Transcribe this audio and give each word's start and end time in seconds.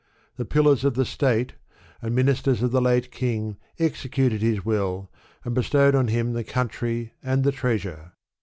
The 0.37 0.45
Pillars 0.45 0.83
of 0.83 0.95
the 0.95 1.05
State, 1.05 1.53
and 2.01 2.15
ministers 2.15 2.63
of 2.63 2.71
the 2.71 2.81
late 2.81 3.11
king, 3.11 3.57
executed 3.77 4.41
his 4.41 4.65
will, 4.65 5.11
and 5.45 5.53
bestowed 5.53 5.93
on 5.93 6.07
him 6.07 6.33
the 6.33 6.43
country 6.43 7.13
and 7.21 7.43
the 7.43 7.51
treasure. 7.51 8.11